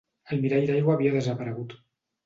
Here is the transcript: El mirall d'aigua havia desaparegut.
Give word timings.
El 0.35 0.41
mirall 0.45 0.65
d'aigua 0.71 0.97
havia 0.97 1.15
desaparegut. 1.19 1.81